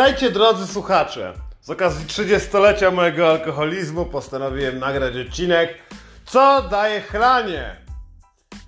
Witajcie 0.00 0.30
drodzy 0.30 0.66
słuchacze. 0.66 1.32
Z 1.60 1.70
okazji 1.70 2.06
30-lecia 2.06 2.90
mojego 2.90 3.30
alkoholizmu 3.30 4.06
postanowiłem 4.06 4.78
nagrać 4.78 5.16
odcinek 5.16 5.74
Co 6.26 6.62
daje 6.62 7.00
chlanie? 7.00 7.76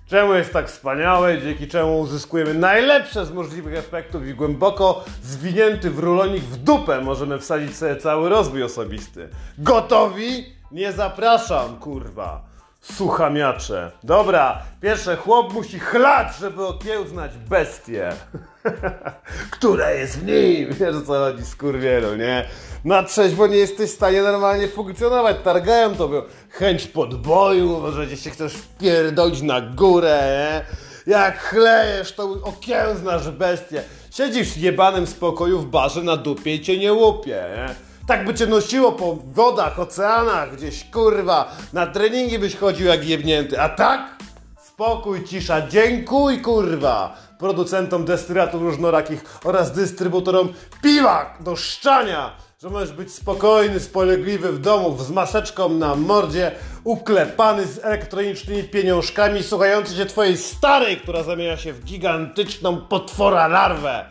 Czemu 0.07 0.33
jest 0.33 0.53
tak 0.53 0.67
wspaniałe, 0.67 1.41
dzięki 1.41 1.67
czemu 1.67 1.99
uzyskujemy 1.99 2.53
najlepsze 2.53 3.25
z 3.25 3.31
możliwych 3.31 3.73
efektów 3.73 4.27
i 4.27 4.33
głęboko 4.33 5.05
zwinięty 5.23 5.89
w 5.89 5.99
rulonik 5.99 6.43
w 6.43 6.57
dupę 6.57 7.01
możemy 7.01 7.39
wsadzić 7.39 7.77
sobie 7.77 7.95
cały 7.95 8.29
rozwój 8.29 8.63
osobisty. 8.63 9.29
Gotowi? 9.57 10.45
Nie 10.71 10.91
zapraszam, 10.91 11.77
kurwa. 11.77 12.41
Suchamiacze. 12.81 13.91
Dobra, 14.03 14.61
pierwsze 14.81 15.15
chłop 15.15 15.53
musi 15.53 15.79
chlać, 15.79 16.35
żeby 16.35 16.65
okiełznać 16.65 17.31
bestię. 17.37 18.11
Która 19.51 19.91
jest 19.91 20.19
w 20.19 20.25
nim. 20.25 20.69
Wiesz 20.79 20.95
o 20.95 21.01
co 21.01 21.13
chodzi, 21.13 21.45
skurwielu, 21.45 22.15
nie? 22.15 22.45
Na 22.85 23.03
trzeźwo 23.03 23.47
nie 23.47 23.57
jesteś 23.57 23.89
w 23.91 23.93
stanie 23.93 24.21
normalnie 24.21 24.67
funkcjonować. 24.67 25.37
Targają 25.43 25.95
tobie 25.95 26.21
chęć 26.49 26.87
podboju, 26.87 27.79
możecie 27.79 28.17
się 28.17 28.29
chcesz 28.29 28.53
wpierdolić 28.53 29.41
na 29.41 29.61
górę, 29.61 30.19
nie? 30.27 30.83
Jak 31.13 31.39
chlejesz, 31.39 32.11
to 32.15 32.23
okiełznasz 32.43 33.29
bestię. 33.29 33.83
Siedzisz 34.11 34.57
jebanym 34.57 35.07
spokoju 35.07 35.59
w 35.59 35.65
barze 35.65 36.01
na 36.03 36.17
dupie 36.17 36.55
i 36.55 36.61
cię 36.61 36.77
nie 36.77 36.93
łupie, 36.93 37.43
nie? 37.57 37.75
Tak 38.07 38.25
by 38.25 38.33
cię 38.33 38.47
nosiło 38.47 38.91
po 38.91 39.15
wodach, 39.15 39.79
oceanach, 39.79 40.55
gdzieś 40.55 40.83
kurwa, 40.83 41.55
na 41.73 41.87
treningi 41.87 42.39
byś 42.39 42.55
chodził 42.55 42.87
jak 42.87 43.07
jebnięty, 43.07 43.61
a 43.61 43.69
tak? 43.69 44.12
Spokój, 44.83 45.23
cisza, 45.23 45.67
dziękuj 45.67 46.41
kurwa 46.41 47.17
producentom 47.39 48.05
destylatów 48.05 48.61
różnorakich 48.61 49.39
oraz 49.43 49.71
dystrybutorom 49.71 50.53
piwa 50.81 51.37
do 51.39 51.55
szczania, 51.55 52.31
że 52.61 52.69
możesz 52.69 52.91
być 52.91 53.13
spokojny, 53.13 53.79
spolegliwy 53.79 54.51
w 54.51 54.59
domu, 54.59 54.97
z 54.97 55.11
maseczką 55.11 55.69
na 55.69 55.95
mordzie, 55.95 56.51
uklepany 56.83 57.65
z 57.65 57.85
elektronicznymi 57.85 58.63
pieniążkami, 58.63 59.43
słuchający 59.43 59.95
się 59.95 60.05
twojej 60.05 60.37
starej, 60.37 60.97
która 60.97 61.23
zamienia 61.23 61.57
się 61.57 61.73
w 61.73 61.83
gigantyczną 61.83 62.81
potwora 62.81 63.47
larwę. 63.47 64.05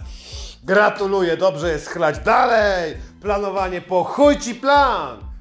Gratuluję, 0.64 1.36
dobrze 1.36 1.70
jest 1.70 1.88
chlać 1.88 2.18
dalej. 2.18 2.96
Planowanie 3.22 3.80
po 3.80 4.04
chuj 4.04 4.38
ci 4.38 4.54
plan. 4.54 5.31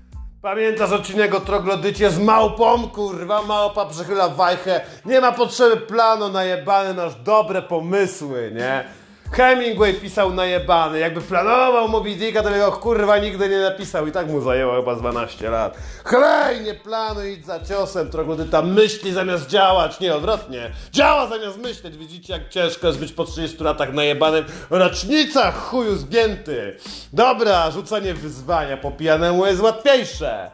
Pamiętasz 0.42 0.92
odcinek 0.92 1.36
o 1.36 1.39
troglodycie 1.39 2.09
z 2.09 2.20
małpą, 2.20 2.89
kurwa, 2.89 3.42
małpa 3.42 3.86
przechyla 3.86 4.30
wajchę. 4.30 4.81
Nie 5.06 5.22
ma 5.22 5.31
potrzeby 5.31 5.78
planu, 5.78 6.30
najebany 6.30 6.94
nasz 6.94 7.16
dobre 7.16 7.61
pomysły, 7.61 8.52
nie? 8.56 8.83
Hemingway 9.32 9.94
pisał 9.94 10.34
najebany, 10.34 11.00
jakby 11.00 11.22
planował 11.22 11.88
Moby 11.88 12.16
Dicka, 12.16 12.44
to 12.44 12.50
by 12.50 12.58
go 12.60 12.72
kurwa 12.72 13.18
nigdy 13.18 13.50
nie 13.50 13.60
napisał 13.60 14.08
i 14.08 14.12
tak 14.12 14.28
mu 14.28 14.42
zajęło 14.42 14.76
chyba 14.76 14.96
z 14.96 15.00
12 15.00 15.50
lat. 15.50 15.78
Chlej, 16.04 16.62
nie 16.62 16.73
planuj, 16.73 17.34
idź 17.34 17.46
za 17.46 17.60
ciosem, 17.60 18.10
troglodyta 18.10 18.62
myśli 18.62 19.14
zamiast 19.14 19.48
działać, 19.48 20.00
nie 20.00 20.16
odwrotnie. 20.16 20.72
Działa 20.92 21.28
zamiast 21.28 21.58
myśleć, 21.58 21.98
widzicie 21.98 22.34
jak 22.34 22.50
ciężko 22.50 22.88
jest 22.88 23.00
być 23.00 23.12
po 23.14 23.26
30 23.26 23.64
latach 23.64 23.94
najebanym. 23.94 24.46
Rocznica 24.70 25.52
chuju 25.52 25.95
zgięty. 25.95 26.78
Dobra, 27.14 27.72
rzucanie 27.72 28.14
wyzwania 28.14 28.78
po 28.78 28.92
pijanemu 28.92 29.45
jest 29.45 29.62
łatwiejsze. 29.62 30.52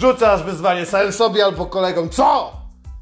Rzucasz 0.00 0.42
wyzwanie 0.42 0.86
samym 0.86 1.12
sobie 1.12 1.44
albo 1.44 1.66
kolegom. 1.66 2.10
Co? 2.10 2.52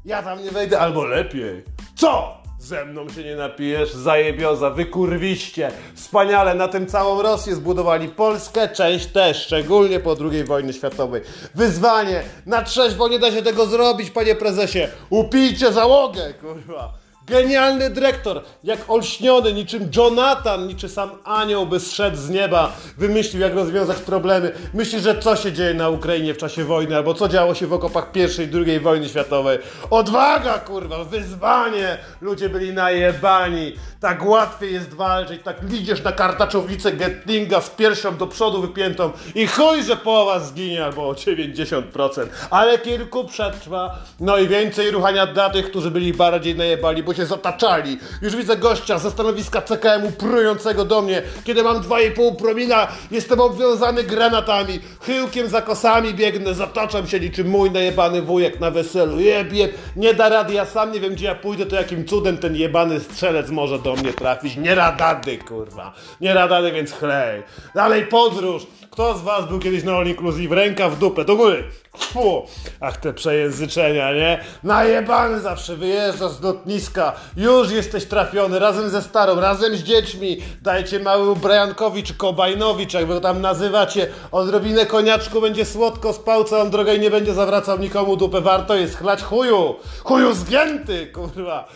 Ja 0.05 0.23
tam 0.23 0.43
nie 0.43 0.51
wejdę, 0.51 0.79
albo 0.79 1.05
lepiej. 1.05 1.63
Co? 1.95 2.40
Ze 2.61 2.85
mną 2.85 3.09
się 3.09 3.23
nie 3.23 3.35
napijesz, 3.35 3.93
zajebioza, 3.93 4.69
wykurwiście. 4.69 5.71
Wspaniale, 5.95 6.55
na 6.55 6.67
tym 6.67 6.87
całą 6.87 7.21
Rosję 7.21 7.55
zbudowali 7.55 8.07
Polskę, 8.07 8.69
część 8.69 9.05
też, 9.05 9.37
szczególnie 9.37 9.99
po 9.99 10.15
II 10.31 10.43
wojnie 10.43 10.73
światowej. 10.73 11.21
Wyzwanie, 11.55 12.23
na 12.45 12.61
trzeźwo 12.61 13.07
nie 13.07 13.19
da 13.19 13.31
się 13.31 13.41
tego 13.41 13.65
zrobić, 13.65 14.09
panie 14.09 14.35
prezesie. 14.35 14.87
Upijcie 15.09 15.73
załogę, 15.73 16.33
kurwa. 16.33 17.00
Genialny 17.25 17.89
dyrektor, 17.89 18.41
jak 18.63 18.89
olśniony, 18.89 19.53
niczym 19.53 19.89
Jonathan, 19.95 20.67
niczym 20.67 20.89
sam 20.89 21.09
anioł 21.23 21.65
by 21.65 21.79
zszedł 21.79 22.17
z 22.17 22.29
nieba, 22.29 22.73
wymyślił 22.97 23.41
jak 23.41 23.53
rozwiązać 23.53 23.97
problemy. 23.97 24.51
Myśli, 24.73 24.99
że 24.99 25.19
co 25.19 25.35
się 25.35 25.51
dzieje 25.51 25.73
na 25.73 25.89
Ukrainie 25.89 26.33
w 26.33 26.37
czasie 26.37 26.63
wojny, 26.63 26.95
albo 26.95 27.13
co 27.13 27.27
działo 27.27 27.55
się 27.55 27.67
w 27.67 27.73
okopach 27.73 28.11
I 28.15 28.41
i 28.41 28.65
II 28.67 28.79
wojny 28.79 29.09
światowej. 29.09 29.59
Odwaga, 29.89 30.59
kurwa, 30.59 31.03
wyzwanie! 31.03 31.97
Ludzie 32.21 32.49
byli 32.49 32.73
najebani. 32.73 33.73
Tak 33.99 34.25
łatwiej 34.25 34.73
jest 34.73 34.93
walczyć, 34.93 35.41
tak 35.43 35.57
lidziesz 35.69 36.03
na 36.03 36.11
kartaczownicę 36.11 36.91
Gatlinga 36.91 37.61
z 37.61 37.69
piersią 37.69 38.17
do 38.17 38.27
przodu 38.27 38.61
wypiętą 38.61 39.11
i 39.35 39.47
chuj, 39.47 39.83
że 39.83 39.95
połowa 39.95 40.39
zginie, 40.39 40.85
albo 40.85 41.09
o 41.09 41.13
90%. 41.13 42.25
Ale 42.49 42.79
kilku 42.79 43.25
przetrwa, 43.25 43.97
no 44.19 44.37
i 44.37 44.47
więcej 44.47 44.91
ruchania 44.91 45.27
dla 45.27 45.49
tych, 45.49 45.69
którzy 45.69 45.91
byli 45.91 46.13
bardziej 46.13 46.55
najebali, 46.55 47.03
się 47.13 47.25
zataczali. 47.25 47.99
Już 48.21 48.35
widzę 48.35 48.57
gościa 48.57 48.97
ze 48.97 49.11
stanowiska 49.11 49.61
CKM-u 49.61 50.11
prującego 50.11 50.85
do 50.85 51.01
mnie, 51.01 51.21
kiedy 51.43 51.63
mam 51.63 51.81
2,5 51.81 52.35
promila, 52.35 52.87
jestem 53.11 53.39
obwiązany 53.39 54.03
granatami, 54.03 54.79
chyłkiem 55.01 55.47
za 55.47 55.61
kosami 55.61 56.13
biegnę, 56.13 56.53
zataczam 56.53 57.07
się 57.07 57.19
niczym 57.19 57.47
mój 57.47 57.71
najebany 57.71 58.21
wujek 58.21 58.59
na 58.59 58.71
weselu. 58.71 59.19
Jeb, 59.19 59.53
jeb, 59.53 59.73
nie 59.95 60.13
da 60.13 60.29
rady, 60.29 60.53
ja 60.53 60.65
sam 60.65 60.91
nie 60.91 60.99
wiem 60.99 61.13
gdzie 61.13 61.25
ja 61.25 61.35
pójdę, 61.35 61.65
to 61.65 61.75
jakim 61.75 62.05
cudem 62.05 62.37
ten 62.37 62.55
jebany 62.55 62.99
strzelec 62.99 63.49
może 63.49 63.79
do 63.79 63.95
mnie 63.95 64.13
trafić. 64.13 64.57
Nie 64.57 64.75
radady, 64.75 65.37
kurwa. 65.37 65.93
Nie 66.21 66.33
radady, 66.33 66.71
więc 66.71 66.91
chlej. 66.91 67.43
Dalej 67.75 68.05
podróż. 68.05 68.67
Kto 68.91 69.17
z 69.17 69.21
was 69.21 69.47
był 69.47 69.59
kiedyś 69.59 69.83
na 69.83 69.93
All 69.93 70.07
Inclusive? 70.07 70.51
Ręka 70.51 70.89
w 70.89 70.99
dupę, 70.99 71.25
do 71.25 71.35
góry. 71.35 71.63
Fu. 71.97 72.45
Ach, 72.79 72.97
te 72.97 73.13
przejęzyczenia, 73.13 74.13
nie? 74.13 74.39
Najebany 74.63 75.39
zawsze 75.39 75.75
wyjeżdżasz 75.75 76.31
z 76.31 76.41
lotniska. 76.41 77.00
Już 77.37 77.71
jesteś 77.71 78.05
trafiony, 78.05 78.59
razem 78.59 78.89
ze 78.89 79.01
starą, 79.01 79.39
razem 79.39 79.75
z 79.75 79.83
dziećmi. 79.83 80.37
Dajcie 80.61 80.99
mały 80.99 81.35
Briankowi 81.35 82.03
czy 82.03 82.13
Kobajnowi, 82.13 82.87
czy 82.87 82.97
jakby 82.97 83.13
go 83.13 83.21
tam 83.21 83.41
nazywacie. 83.41 84.07
Odrobinę 84.31 84.85
koniaczku 84.85 85.41
będzie 85.41 85.65
słodko, 85.65 86.13
spał 86.13 86.43
całą 86.43 86.69
drogę 86.69 86.95
i 86.95 86.99
nie 86.99 87.11
będzie 87.11 87.33
zawracał 87.33 87.79
nikomu 87.79 88.17
dupę. 88.17 88.41
Warto 88.41 88.75
jest 88.75 88.97
chlać 88.97 89.23
chuju. 89.23 89.75
Chuju 90.03 90.33
zgięty, 90.33 91.07
kurwa. 91.07 91.67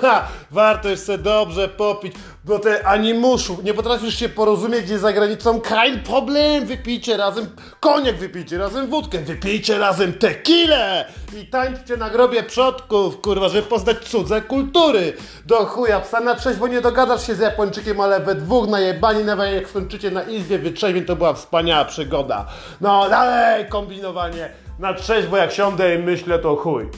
Warto 0.50 0.88
jest 0.88 1.06
se 1.06 1.18
dobrze 1.18 1.68
popić, 1.68 2.12
bo 2.44 2.58
te 2.58 2.86
animuszu, 2.86 3.58
nie 3.64 3.74
potrafisz 3.74 4.18
się 4.18 4.28
porozumieć 4.28 4.84
gdzie 4.84 4.98
za 4.98 5.12
granicą. 5.12 5.60
Kein 5.60 6.02
problem, 6.02 6.66
wypijcie 6.66 7.16
razem 7.16 7.46
koniak, 7.80 8.16
wypijcie 8.16 8.58
razem 8.58 8.86
wódkę, 8.86 9.18
wypijcie 9.18 9.78
razem 9.78 10.12
tequilę 10.12 11.06
i 11.36 11.46
tańczcie 11.46 11.96
na 11.96 12.10
grobie 12.10 12.42
przodków, 12.42 13.20
kurwa, 13.20 13.48
żeby 13.48 13.68
poznać 13.68 13.98
cudze 13.98 14.42
kultury. 14.42 15.12
Do 15.46 15.56
chuja, 15.56 16.00
psa 16.00 16.20
na 16.20 16.34
trzeźwo 16.34 16.68
nie 16.68 16.80
dogadasz 16.80 17.26
się 17.26 17.34
z 17.34 17.38
Japończykiem, 17.38 18.00
ale 18.00 18.20
we 18.20 18.34
dwóch 18.34 18.68
najebani, 18.68 19.24
nawet 19.24 19.54
jak 19.54 19.68
skończycie 19.68 20.10
na 20.10 20.22
izbie 20.22 20.58
wytrzeźwień, 20.58 21.04
to 21.04 21.16
była 21.16 21.34
wspaniała 21.34 21.84
przygoda. 21.84 22.46
No 22.80 23.08
dalej, 23.10 23.66
kombinowanie. 23.68 24.50
Na 24.78 24.94
trzeźwo 24.94 25.36
jak 25.36 25.52
siądę 25.52 25.94
i 25.94 25.98
myślę, 25.98 26.38
to 26.38 26.56
chuj. 26.56 26.88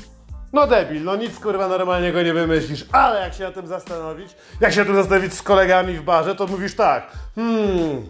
No 0.53 0.67
debil, 0.67 1.05
no 1.05 1.17
nic 1.17 1.39
kurwa 1.39 1.69
normalnego 1.69 2.23
nie 2.23 2.33
wymyślisz, 2.33 2.85
ale 2.93 3.21
jak 3.21 3.35
się 3.35 3.45
na 3.45 3.53
tym 3.53 3.67
zastanowić, 3.67 4.37
jak 4.61 4.73
się 4.73 4.81
na 4.81 4.87
tym 4.87 4.95
zastanowić 4.95 5.35
z 5.35 5.43
kolegami 5.43 5.95
w 5.95 6.03
barze, 6.03 6.35
to 6.35 6.47
mówisz 6.47 6.75
tak, 6.75 7.11
hmm, 7.35 8.07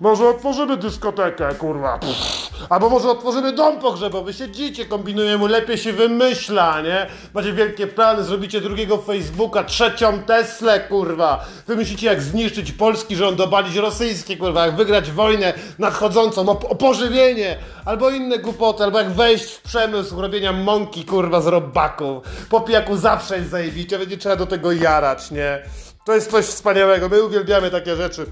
może 0.00 0.28
otworzymy 0.28 0.76
dyskotekę, 0.76 1.54
kurwa, 1.54 1.98
Pff. 1.98 2.66
albo 2.68 2.90
może 2.90 3.10
otworzymy 3.10 3.52
dom 3.52 3.78
pogrzebowy, 3.78 4.32
siedzicie, 4.32 4.86
kombinujemy, 4.86 5.48
lepiej 5.48 5.78
się 5.78 5.92
wymyśla, 5.92 6.80
nie? 6.80 7.06
Macie 7.34 7.52
wielkie 7.52 7.86
plany, 7.86 8.24
zrobicie 8.24 8.60
drugiego 8.60 8.98
Facebooka, 8.98 9.64
trzecią 9.64 10.22
Teslę, 10.22 10.80
kurwa, 10.80 11.44
wymyślicie 11.66 12.06
jak 12.06 12.22
zniszczyć 12.22 12.72
polski 12.72 13.16
rząd, 13.16 13.40
obalić 13.40 13.76
rosyjski, 13.76 14.36
kurwa, 14.36 14.66
jak 14.66 14.76
wygrać 14.76 15.10
wojnę 15.10 15.52
nadchodzącą, 15.78 16.48
o, 16.48 16.68
o 16.68 16.74
pożywienie, 16.74 17.58
albo 17.84 18.10
inne 18.10 18.38
głupoty, 18.38 18.84
albo 18.84 18.98
jak 18.98 19.10
wejść 19.10 19.44
w 19.44 19.62
przemysł 19.62 20.20
robienia 20.20 20.52
mąki, 20.52 21.04
kurwa, 21.04 21.40
z 21.40 21.46
robaków. 21.46 22.24
Po 22.50 22.60
pijaku 22.60 22.96
zawsze 22.96 23.36
jest 23.38 23.50
zajebicie, 23.50 23.98
będzie 23.98 24.16
trzeba 24.16 24.36
do 24.36 24.46
tego 24.46 24.72
jarać, 24.72 25.30
nie? 25.30 25.62
To 26.04 26.14
jest 26.14 26.30
coś 26.30 26.44
wspaniałego, 26.44 27.08
my 27.08 27.22
uwielbiamy 27.22 27.70
takie 27.70 27.96
rzeczy. 27.96 28.26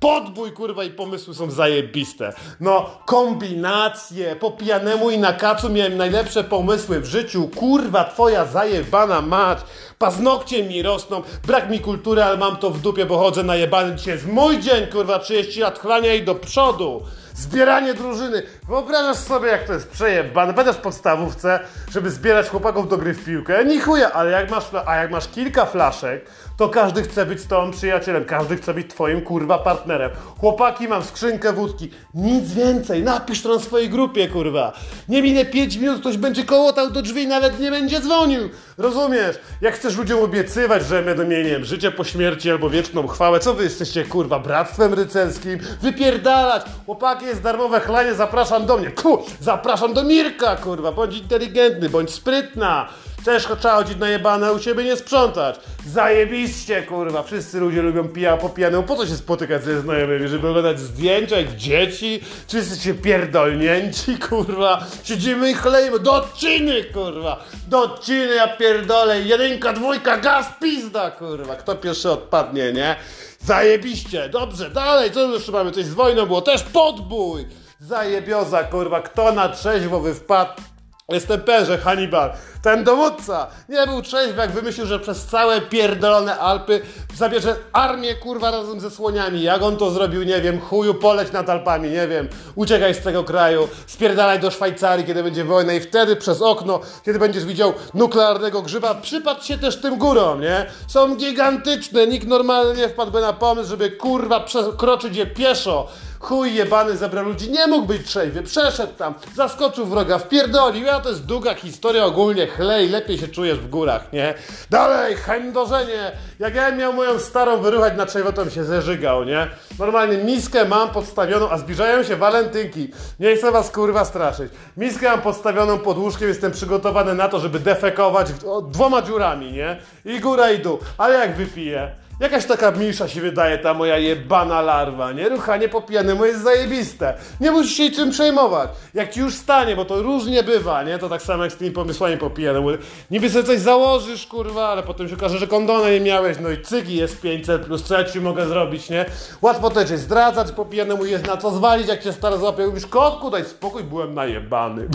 Podbój, 0.00 0.52
kurwa, 0.52 0.84
i 0.84 0.90
pomysły 0.90 1.34
są 1.34 1.50
zajebiste. 1.50 2.32
No, 2.60 2.90
kombinacje, 3.06 4.36
po 4.36 4.50
pijanemu 4.50 5.10
i 5.10 5.18
na 5.18 5.32
kacu 5.32 5.68
miałem 5.68 5.96
najlepsze 5.96 6.44
pomysły 6.44 7.00
w 7.00 7.04
życiu. 7.06 7.48
Kurwa, 7.56 8.04
twoja 8.04 8.44
zajebana 8.44 9.20
mać. 9.22 9.58
Paznokcie 9.98 10.64
mi 10.64 10.82
rosną, 10.82 11.22
brak 11.46 11.70
mi 11.70 11.80
kultury, 11.80 12.22
ale 12.22 12.36
mam 12.36 12.56
to 12.56 12.70
w 12.70 12.80
dupie, 12.80 13.06
bo 13.06 13.18
chodzę 13.18 13.42
najebany. 13.42 13.96
Dzisiaj 13.96 14.14
jest 14.14 14.26
mój 14.26 14.58
dzień, 14.58 14.86
kurwa, 14.86 15.18
30 15.18 15.60
lat 15.60 15.78
chlania 15.78 16.14
i 16.14 16.22
do 16.22 16.34
przodu. 16.34 17.02
zbieranie 17.34 17.94
drużyny. 17.94 18.42
Wyobrażasz 18.68 19.16
sobie, 19.16 19.48
jak 19.48 19.66
to 19.66 19.72
jest 19.72 19.88
przejebane. 19.88 20.52
Będziesz 20.52 20.76
w 20.76 20.80
podstawówce, 20.80 21.60
żeby 21.92 22.10
zbierać 22.10 22.48
chłopaków 22.48 22.88
do 22.88 22.96
gry 22.96 23.14
w 23.14 23.24
piłkę. 23.24 23.64
Nie 23.64 23.80
chuja, 23.80 24.12
ale 24.12 24.30
jak 24.30 24.50
masz, 24.50 24.64
a 24.86 24.96
jak 24.96 25.10
masz 25.10 25.28
kilka 25.28 25.66
flaszek, 25.66 26.26
to 26.60 26.68
każdy 26.68 27.02
chce 27.02 27.26
być 27.26 27.40
z 27.40 27.46
tobą 27.46 27.70
przyjacielem, 27.70 28.24
każdy 28.24 28.56
chce 28.56 28.74
być 28.74 28.90
twoim 28.90 29.20
kurwa 29.20 29.58
partnerem. 29.58 30.10
Chłopaki, 30.38 30.88
mam 30.88 31.04
skrzynkę 31.04 31.52
wódki. 31.52 31.90
Nic 32.14 32.52
więcej, 32.52 33.02
napisz 33.02 33.42
to 33.42 33.54
na 33.54 33.60
swojej 33.60 33.88
grupie, 33.88 34.28
kurwa. 34.28 34.72
Nie 35.08 35.22
minie 35.22 35.44
5 35.44 35.76
minut, 35.76 36.00
ktoś 36.00 36.16
będzie 36.16 36.44
kołotał 36.44 36.90
do 36.90 37.02
drzwi 37.02 37.22
i 37.22 37.26
nawet 37.26 37.60
nie 37.60 37.70
będzie 37.70 38.00
dzwonił. 38.00 38.48
Rozumiesz? 38.78 39.38
Jak 39.60 39.74
chcesz 39.74 39.96
ludziom 39.96 40.22
obiecywać, 40.22 40.86
że 40.86 41.02
będą 41.02 41.24
mieli, 41.24 41.50
nie 41.50 41.64
życie 41.64 41.90
po 41.90 42.04
śmierci 42.04 42.50
albo 42.50 42.70
wieczną 42.70 43.06
chwałę, 43.06 43.40
co 43.40 43.54
wy 43.54 43.64
jesteście, 43.64 44.04
kurwa, 44.04 44.38
bractwem 44.38 44.94
rycerskim? 44.94 45.58
Wypierdalać! 45.82 46.62
Chłopaki, 46.86 47.26
jest 47.26 47.42
darmowe 47.42 47.80
chlanie, 47.80 48.14
zapraszam 48.14 48.66
do 48.66 48.76
mnie. 48.76 48.90
Ku, 48.90 49.18
zapraszam 49.40 49.94
do 49.94 50.04
Mirka, 50.04 50.56
kurwa, 50.56 50.92
bądź 50.92 51.16
inteligentny, 51.16 51.88
bądź 51.88 52.10
sprytna. 52.10 52.88
Też 53.24 53.42
trzeba 53.58 53.74
chodzić 53.74 53.98
na 53.98 54.08
jebane, 54.08 54.52
u 54.52 54.58
siebie 54.58 54.84
nie 54.84 54.96
sprzątać. 54.96 55.60
Zajebiście, 55.86 56.82
kurwa. 56.82 57.22
Wszyscy 57.22 57.60
ludzie 57.60 57.82
lubią 57.82 58.08
pija 58.08 58.36
po 58.36 58.48
pijanemu. 58.48 58.82
Po 58.82 58.96
co 58.96 59.06
się 59.06 59.16
spotykać 59.16 59.64
ze 59.64 59.80
znajomymi? 59.80 60.28
Żeby 60.28 60.48
oglądać 60.48 60.80
zdjęcia 60.80 61.36
jak 61.36 61.56
dzieci? 61.56 62.20
Czy 62.46 62.56
jesteście 62.56 62.94
pierdolnięci, 62.94 64.18
kurwa? 64.18 64.84
Siedzimy 65.04 65.50
i 65.50 65.54
chlejmy. 65.54 65.98
Do 65.98 66.12
odciny, 66.12 66.84
kurwa. 66.84 67.44
Do 67.68 67.82
odciny, 67.82 68.34
ja 68.34 68.48
pierdolę. 68.56 69.20
Jedynka, 69.20 69.72
dwójka, 69.72 70.16
gaz, 70.16 70.46
pizda, 70.60 71.10
kurwa. 71.10 71.56
Kto 71.56 71.76
pierwszy 71.76 72.10
odpadnie, 72.10 72.72
nie? 72.72 72.96
Zajebiście. 73.40 74.28
Dobrze, 74.28 74.70
dalej. 74.70 75.10
Co 75.10 75.32
jeszcze 75.32 75.52
mamy? 75.52 75.70
Coś 75.70 75.84
z 75.84 75.94
wojną 75.94 76.26
było. 76.26 76.42
Też 76.42 76.62
podbój. 76.62 77.46
Zajebioza, 77.80 78.64
kurwa. 78.64 79.00
Kto 79.00 79.32
na 79.32 79.48
trzeźwo 79.48 80.02
wpadł? 80.14 80.62
Jestem 81.10 81.40
że 81.66 81.78
Hannibal, 81.78 82.32
ten 82.62 82.84
dowódca, 82.84 83.46
nie 83.68 83.86
był 83.86 84.02
trzeźwy, 84.02 84.40
jak 84.40 84.50
wymyślił, 84.50 84.86
że 84.86 84.98
przez 84.98 85.26
całe 85.26 85.60
pierdolone 85.60 86.38
Alpy 86.38 86.80
zabierze 87.16 87.56
armię, 87.72 88.14
kurwa, 88.14 88.50
razem 88.50 88.80
ze 88.80 88.90
słoniami. 88.90 89.42
Jak 89.42 89.62
on 89.62 89.76
to 89.76 89.90
zrobił, 89.90 90.22
nie 90.22 90.40
wiem, 90.40 90.60
chuju, 90.60 90.94
poleć 90.94 91.32
nad 91.32 91.50
Alpami, 91.50 91.90
nie 91.90 92.08
wiem, 92.08 92.28
uciekaj 92.54 92.94
z 92.94 93.00
tego 93.00 93.24
kraju, 93.24 93.68
spierdalaj 93.86 94.40
do 94.40 94.50
Szwajcarii, 94.50 95.06
kiedy 95.06 95.22
będzie 95.22 95.44
wojna 95.44 95.72
i 95.72 95.80
wtedy 95.80 96.16
przez 96.16 96.42
okno, 96.42 96.80
kiedy 97.04 97.18
będziesz 97.18 97.44
widział 97.44 97.72
nuklearnego 97.94 98.62
grzyba, 98.62 98.94
przypatrz 98.94 99.48
się 99.48 99.58
też 99.58 99.80
tym 99.80 99.98
górom, 99.98 100.40
nie? 100.40 100.66
Są 100.88 101.16
gigantyczne, 101.16 102.06
nikt 102.06 102.28
normalnie 102.28 102.74
nie 102.74 102.88
wpadłby 102.88 103.20
na 103.20 103.32
pomysł, 103.32 103.68
żeby, 103.70 103.90
kurwa, 103.90 104.40
przekroczyć 104.40 105.16
je 105.16 105.26
pieszo. 105.26 105.88
Chuj 106.20 106.54
jebany 106.54 106.96
zebrał 106.96 107.24
ludzi, 107.24 107.50
nie 107.50 107.66
mógł 107.66 107.86
być 107.86 108.06
trzeźwy, 108.06 108.42
przeszedł 108.42 108.92
tam, 108.92 109.14
zaskoczył 109.36 109.86
wroga, 109.86 110.18
wpierdolił, 110.18 110.84
ja 110.84 111.00
to 111.00 111.08
jest 111.08 111.26
długa 111.26 111.54
historia 111.54 112.04
ogólnie, 112.04 112.46
chlej, 112.56 112.88
lepiej 112.88 113.18
się 113.18 113.28
czujesz 113.28 113.58
w 113.58 113.68
górach, 113.68 114.12
nie? 114.12 114.34
Dalej, 114.70 115.16
chędożenie, 115.16 116.12
jak 116.38 116.54
ja 116.54 116.70
miał 116.70 116.92
moją 116.92 117.18
starą 117.18 117.62
wyruchać 117.62 117.96
na 117.96 118.06
trzeźwo, 118.06 118.32
to 118.32 118.50
się 118.50 118.64
zeżygał, 118.64 119.24
nie? 119.24 119.46
Normalnie 119.78 120.18
miskę 120.18 120.64
mam 120.64 120.90
podstawioną, 120.90 121.50
a 121.50 121.58
zbliżają 121.58 122.02
się 122.02 122.16
walentynki, 122.16 122.90
nie 123.20 123.36
chcę 123.36 123.50
was 123.50 123.70
kurwa 123.70 124.04
straszyć, 124.04 124.52
miskę 124.76 125.10
mam 125.10 125.20
podstawioną 125.20 125.78
pod 125.78 125.98
łóżkiem, 125.98 126.28
jestem 126.28 126.52
przygotowany 126.52 127.14
na 127.14 127.28
to, 127.28 127.40
żeby 127.40 127.60
defekować 127.60 128.26
dwoma 128.68 129.02
dziurami, 129.02 129.52
nie? 129.52 129.76
I 130.04 130.20
góra 130.20 130.50
i 130.50 130.58
dół, 130.58 130.78
ale 130.98 131.18
jak 131.18 131.36
wypiję, 131.36 131.90
Jakaś 132.20 132.46
taka 132.46 132.70
mniejsza 132.70 133.08
się 133.08 133.20
wydaje 133.20 133.58
ta 133.58 133.74
moja 133.74 133.98
jebana 133.98 134.60
larwa, 134.60 135.12
nie? 135.12 135.28
Ruchanie 135.28 135.68
po 135.68 135.82
pijanemu 135.82 136.24
jest 136.24 136.42
zajebiste. 136.42 137.14
Nie 137.40 137.50
musisz 137.50 137.76
się 137.76 137.90
czym 137.90 138.10
przejmować. 138.10 138.70
Jak 138.94 139.10
ci 139.10 139.20
już 139.20 139.34
stanie, 139.34 139.76
bo 139.76 139.84
to 139.84 140.02
różnie 140.02 140.42
bywa, 140.42 140.82
nie? 140.82 140.98
To 140.98 141.08
tak 141.08 141.22
samo 141.22 141.44
jak 141.44 141.52
z 141.52 141.56
tymi 141.56 141.70
pomysłami 141.70 142.16
po 142.16 142.30
pijanemu. 142.30 142.68
Niby 143.10 143.30
sobie 143.30 143.44
coś 143.44 143.58
założysz, 143.58 144.26
kurwa, 144.26 144.68
ale 144.68 144.82
potem 144.82 145.08
się 145.08 145.14
okaże, 145.14 145.38
że 145.38 145.46
kondona 145.46 145.90
nie 145.90 146.00
miałeś, 146.00 146.36
no 146.40 146.50
i 146.50 146.62
cygi 146.62 146.96
jest 146.96 147.20
500 147.20 147.66
plus, 147.66 147.82
co 147.82 147.94
ja 147.98 148.04
ci 148.04 148.20
mogę 148.20 148.46
zrobić, 148.46 148.90
nie? 148.90 149.06
Łatwo 149.42 149.70
też 149.70 149.90
jest 149.90 150.02
zdradzać 150.02 150.52
po 150.52 150.64
pijanemu, 150.64 151.04
jest 151.04 151.26
na 151.26 151.36
co 151.36 151.50
zwalić, 151.50 151.88
jak 151.88 152.02
cię 152.02 152.12
stara 152.12 152.36
złapie. 152.36 152.66
Mówisz, 152.66 152.86
kotku, 152.86 153.30
daj 153.30 153.44
spokój, 153.44 153.84
byłem 153.84 154.14
najebany. 154.14 154.88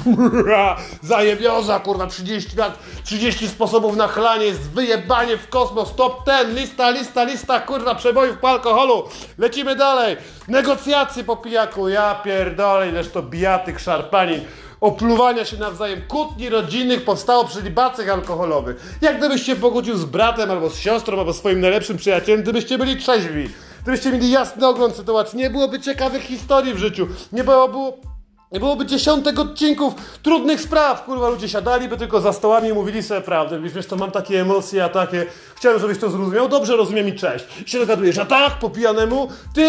Zajebioza, 1.04 1.80
kurwa, 1.80 2.08
30 2.08 2.58
lat, 2.58 2.80
30 3.04 3.48
sposobów 3.48 3.96
na 3.96 4.08
chlanie, 4.08 4.46
jest 4.46 4.62
wyjebanie 4.62 5.38
w 5.38 5.50
kosmos, 5.50 5.96
top 5.96 6.26
10, 6.28 6.60
lista, 6.60 6.90
lista, 6.90 7.15
lista, 7.24 7.60
kurwa, 7.60 7.96
przebojów 7.96 8.38
po 8.38 8.50
alkoholu. 8.50 9.04
Lecimy 9.38 9.76
dalej. 9.76 10.18
Negocjacje 10.48 11.24
po 11.24 11.38
pijaku, 11.38 11.90
ja 11.90 12.16
pierdolę, 12.16 12.90
ileż 12.90 13.10
to 13.10 13.24
bijatyk, 13.24 13.80
szarpanin. 13.80 14.42
Opluwania 14.82 15.46
się 15.46 15.58
nawzajem, 15.58 16.02
kłótni 16.08 16.50
rodzinnych 16.50 17.06
powstało 17.06 17.46
przy 17.46 17.62
libacjach 17.62 18.10
alkoholowych. 18.10 18.98
Jak 19.02 19.18
gdybyś 19.18 19.44
się 19.44 19.56
pogodził 19.56 19.98
z 19.98 20.06
bratem, 20.06 20.52
albo 20.52 20.70
z 20.70 20.80
siostrą, 20.80 21.20
albo 21.20 21.34
swoim 21.34 21.62
najlepszym 21.62 21.98
przyjacielem, 21.98 22.42
gdybyście 22.42 22.78
byli 22.78 22.98
trzeźwi. 22.98 23.50
Gdybyście 23.84 24.12
mieli 24.12 24.32
jasny 24.32 24.68
ogląd 24.68 24.96
sytuacji, 24.96 25.40
nie 25.40 25.50
byłoby 25.50 25.80
ciekawych 25.80 26.24
historii 26.24 26.74
w 26.74 26.78
życiu, 26.78 27.08
nie 27.32 27.44
byłoby... 27.44 28.15
Nie 28.56 28.60
byłoby 28.60 28.86
dziesiątek 28.86 29.40
odcinków 29.40 29.94
trudnych 30.24 30.62
spraw, 30.62 31.06
kurwa, 31.06 31.30
ludzie 31.30 31.50
siadaliby 31.50 31.98
tylko 31.98 32.22
za 32.22 32.34
stołami 32.34 32.70
i 32.70 32.74
mówili 32.74 33.04
sobie 33.04 33.22
prawdę. 33.22 33.62
Wiesz, 33.62 33.74
wiesz, 33.74 33.86
to 33.86 33.96
mam 33.96 34.12
takie 34.12 34.42
emocje, 34.42 34.84
a 34.84 34.90
takie, 34.90 35.26
chciałem, 35.56 35.80
żebyś 35.80 35.98
to 35.98 36.10
zrozumiał, 36.10 36.50
dobrze 36.50 36.76
rozumiem 36.76 37.08
i 37.08 37.14
cześć. 37.14 37.46
I 37.68 37.70
się 37.70 37.80
dogadujesz, 37.80 38.18
a 38.18 38.26
tak, 38.26 38.60
po 38.60 38.70
pijanemu, 38.70 39.30
ty, 39.54 39.68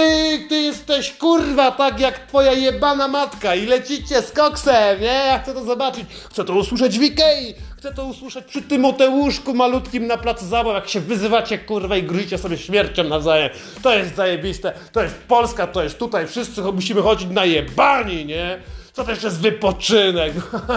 ty 0.49 0.57
jesteś, 0.57 1.13
kurwa, 1.13 1.71
tak 1.71 2.01
jak 2.01 2.27
twoja 2.27 2.53
jebana 2.53 3.09
matka 3.09 3.55
i 3.55 3.67
lecicie 3.67 4.23
z 4.23 4.33
koksem, 4.33 5.01
nie? 5.01 5.07
Ja 5.07 5.39
chcę 5.39 5.55
to 5.55 5.65
zobaczyć, 5.65 6.05
chcę 6.31 6.45
to 6.45 6.55
usłyszeć 6.55 6.99
w 6.99 7.03
Ikei, 7.03 7.55
chcę 7.77 7.95
to 7.95 8.05
usłyszeć 8.05 8.45
przy 8.45 8.63
Tymoteuszku 8.63 9.55
malutkim 9.55 10.07
na 10.07 10.17
placu 10.17 10.47
zabaw, 10.47 10.75
jak 10.75 10.89
się 10.89 11.01
wyzywacie, 11.01 11.59
kurwa, 11.59 11.97
i 11.97 12.03
gruzicie 12.03 12.39
sobie 12.39 12.59
śmiercią 12.59 13.05
nawzajem. 13.05 13.51
To 13.83 13.95
jest 13.95 14.17
zajebiste, 14.17 14.73
to 14.93 15.03
jest 15.03 15.15
Polska, 15.29 15.67
to 15.67 15.83
jest 15.83 15.99
tutaj, 15.99 16.27
wszyscy 16.27 16.63
musimy 16.63 17.03
chodzić 17.03 17.29
na 17.31 17.45
jebani, 17.45 18.27
nie? 18.27 18.76
Co 18.97 19.05
to 19.05 19.11
jeszcze 19.11 19.27
jest 19.27 19.41
wypoczynek? 19.41 20.33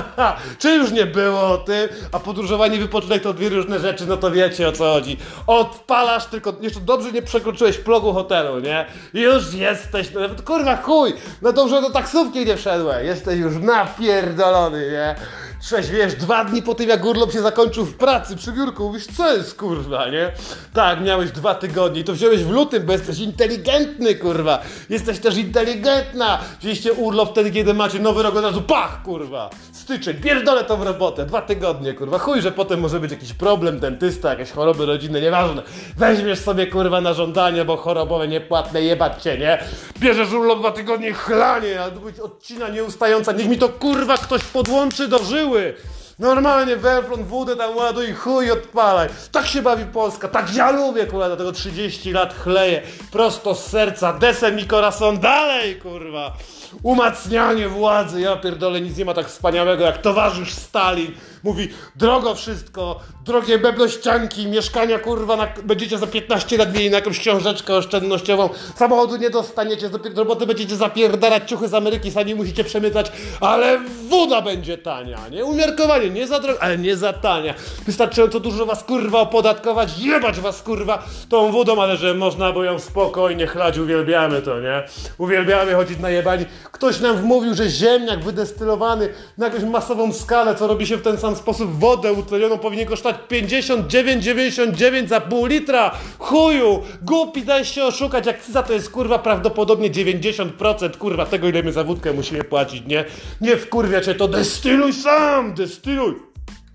Czy 0.60 0.70
już 0.70 0.92
nie 0.92 1.06
było 1.06 1.42
o 1.42 1.58
tym? 1.58 1.90
A 2.12 2.20
podróżowanie 2.20 2.76
i 2.78 2.80
wypoczynek 2.80 3.24
to 3.24 3.34
dwie 3.34 3.50
różne 3.50 3.80
rzeczy, 3.80 4.06
no 4.06 4.18
to 4.18 4.32
wiecie 4.32 4.68
o 4.68 4.72
co 4.72 4.84
chodzi. 4.84 5.18
Odpalasz 5.48 6.26
tylko, 6.26 6.54
jeszcze 6.62 6.80
dobrze 6.80 7.12
nie 7.12 7.22
przekroczyłeś 7.22 7.78
progu 7.78 8.14
hotelu, 8.14 8.60
nie? 8.60 8.86
Już 9.14 9.54
jesteś, 9.54 10.12
no, 10.14 10.22
kurwa 10.46 10.78
chuj, 10.78 11.14
no 11.42 11.54
dobrze 11.54 11.82
do 11.82 11.90
taksówki 11.90 12.46
nie 12.46 12.58
wszedłeś, 12.58 13.06
jesteś 13.06 13.40
już 13.40 13.54
napierdolony, 13.56 14.92
nie? 14.92 15.16
Trzeźwiesz 15.62 16.16
dwa 16.16 16.46
dni 16.46 16.62
po 16.62 16.76
tym, 16.76 16.90
jak 16.90 17.06
urlop 17.06 17.32
się 17.32 17.42
zakończył 17.42 17.86
w 17.86 17.94
pracy 17.94 18.36
przy 18.36 18.52
biurku. 18.52 18.84
Mówisz, 18.84 19.08
co 19.18 19.34
jest 19.34 19.56
kurwa, 19.56 20.10
nie? 20.10 20.32
Tak, 20.74 21.02
miałeś 21.02 21.32
dwa 21.32 21.56
tygodnie 21.56 22.04
to 22.04 22.14
wziąłeś 22.14 22.44
w 22.44 22.50
lutym, 22.50 22.86
bo 22.86 22.92
jesteś 22.92 23.20
inteligentny, 23.20 24.16
kurwa. 24.16 24.62
Jesteś 24.90 25.20
też 25.20 25.38
inteligentna. 25.38 26.40
Wzięliście 26.60 26.94
urlop 26.94 27.32
wtedy, 27.32 27.52
kiedy 27.52 27.74
macie 27.74 28.00
nowy 28.00 28.24
rok 28.24 28.36
od 28.36 28.44
razu, 28.44 28.62
pach, 28.62 29.04
kurwa. 29.04 29.50
Styczeń, 29.90 30.18
pierdolę 30.18 30.64
tą 30.64 30.84
robotę, 30.84 31.26
dwa 31.26 31.42
tygodnie, 31.42 31.94
kurwa. 31.94 32.20
Chuj, 32.20 32.42
że 32.42 32.52
potem 32.52 32.80
może 32.80 33.00
być 33.00 33.12
jakiś 33.12 33.34
problem, 33.34 33.80
dentysta, 33.80 34.30
jakieś 34.30 34.52
choroby 34.52 34.86
rodzinne, 34.86 35.22
nieważne. 35.22 35.62
Weźmiesz 35.98 36.40
sobie, 36.40 36.68
kurwa, 36.68 37.02
na 37.02 37.14
żądanie, 37.14 37.66
bo 37.66 37.78
chorobowe, 37.78 38.28
niepłatne, 38.28 38.82
jebać 38.82 39.24
cię, 39.24 39.38
nie? 39.38 39.64
Bierzesz 40.00 40.34
urlop 40.34 40.60
dwa 40.60 40.72
tygodnie, 40.72 41.14
chlanie, 41.14 41.82
a 41.82 41.92
być 41.92 42.20
odcina 42.20 42.68
nieustająca. 42.68 43.32
Niech 43.32 43.50
mi 43.50 43.58
to, 43.58 43.70
kurwa, 43.70 44.18
ktoś 44.18 44.44
podłączy 44.44 45.08
do 45.08 45.20
żyły. 45.24 45.74
Normalnie 46.20 46.76
Werflon, 46.76 47.24
wódę 47.24 47.56
tam 47.56 47.78
ładuj, 47.78 48.14
chuj 48.14 48.52
odpalaj. 48.52 49.10
Tak 49.32 49.48
się 49.48 49.62
bawi 49.62 49.86
Polska, 49.86 50.28
tak 50.28 50.56
ja 50.56 50.72
lubię, 50.72 51.06
kurwa, 51.06 51.28
dlatego 51.28 51.52
30 51.52 52.12
lat 52.12 52.34
chleję. 52.34 52.82
Prosto 53.12 53.56
z 53.56 53.66
serca, 53.66 54.14
desem 54.14 54.56
mi 54.56 54.68
corazon, 54.68 55.20
dalej, 55.20 55.76
kurwa. 55.76 56.34
Umacnianie 56.84 57.70
władzy, 57.70 58.22
ja 58.22 58.36
pierdolę, 58.36 58.82
nic 58.82 58.98
nie 58.98 59.06
ma 59.06 59.14
tak 59.14 59.28
wspaniałego 59.28 59.84
jak 59.84 59.98
towarzysz 59.98 60.54
Stalin. 60.54 61.12
Mówi, 61.44 61.70
drogo 61.96 62.36
wszystko, 62.36 63.00
drogie 63.26 63.60
beblościanki, 63.60 64.48
mieszkania, 64.48 65.00
kurwa, 65.00 65.36
na, 65.36 65.48
będziecie 65.64 65.98
za 65.98 66.08
15 66.08 66.58
lat 66.58 66.74
mieli 66.74 66.90
na 66.90 66.98
jakąś 66.98 67.20
książeczkę 67.20 67.76
oszczędnościową, 67.76 68.50
samochodu 68.76 69.16
nie 69.16 69.30
dostaniecie, 69.30 69.90
do, 69.90 70.00
roboty 70.16 70.46
będziecie 70.46 70.76
zapierdalać 70.76 71.50
ciuchy 71.50 71.68
z 71.68 71.74
Ameryki, 71.74 72.12
sami 72.12 72.36
musicie 72.36 72.64
przemycać, 72.64 73.12
ale 73.42 73.80
woda 74.10 74.42
będzie 74.42 74.78
tania, 74.78 75.30
nie? 75.32 75.46
Umiarkowanie, 75.46 76.10
nie 76.10 76.28
za 76.28 76.40
drogo, 76.40 76.64
ale 76.64 76.78
nie 76.78 76.98
za 76.98 77.14
tania. 77.14 77.54
Wystarczająco 77.86 78.40
dużo 78.40 78.66
was, 78.66 78.84
kurwa, 78.84 79.20
opodatkować, 79.20 80.00
jebać 80.00 80.40
was, 80.40 80.62
kurwa, 80.62 81.04
tą 81.30 81.52
wodą, 81.52 81.82
ale 81.82 81.98
że 81.98 82.14
można 82.14 82.52
by 82.52 82.66
ją 82.66 82.80
spokojnie 82.80 83.48
chlać, 83.48 83.78
uwielbiamy 83.78 84.42
to, 84.42 84.60
nie? 84.60 84.84
Uwielbiamy 85.18 85.74
chodzić 85.74 86.00
na 86.00 86.10
jebani. 86.10 86.46
Ktoś 86.72 87.00
nam 87.00 87.18
wmówił, 87.18 87.54
że 87.54 87.70
ziemniak 87.70 88.24
wydestylowany 88.24 89.10
na 89.38 89.46
jakąś 89.46 89.64
masową 89.64 90.14
skalę, 90.14 90.56
co 90.56 90.68
robi 90.68 90.88
się 90.88 90.98
w 90.98 91.02
ten 91.02 91.18
sam 91.18 91.29
sposób 91.36 91.80
wodę 91.80 92.14
utlenioną, 92.14 92.58
powinien 92.58 92.88
kosztować 92.88 93.18
59,99 93.32 95.08
za 95.08 95.22
pół 95.22 95.46
litra. 95.46 95.92
Chuju! 96.20 96.84
Głupi, 97.02 97.42
daj 97.42 97.66
się 97.66 97.84
oszukać, 97.84 98.26
jak 98.26 98.44
za 98.44 98.64
to 98.64 98.74
jest 98.74 98.90
kurwa 98.90 99.20
prawdopodobnie 99.20 99.92
90% 99.92 100.98
kurwa 100.98 101.26
tego, 101.26 101.48
ile 101.48 101.64
my 101.64 101.72
za 101.72 101.84
wódkę 101.84 102.14
musimy 102.14 102.44
płacić, 102.44 102.88
nie? 102.88 103.06
Nie 103.42 103.58
wkurwia 103.58 104.02
cię 104.02 104.16
to, 104.16 104.28
destyluj 104.28 104.94
sam, 104.94 105.54
destyluj! 105.54 106.16